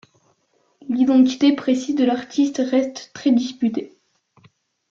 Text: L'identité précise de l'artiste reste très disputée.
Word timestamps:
L'identité 0.89 1.55
précise 1.55 1.93
de 1.95 2.03
l'artiste 2.05 2.57
reste 2.57 3.11
très 3.13 3.29
disputée. 3.29 3.93